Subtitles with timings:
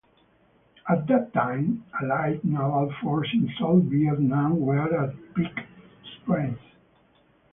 [0.89, 5.55] At that time, Allied naval forces in South Vietnam were at peak
[6.23, 6.59] strength.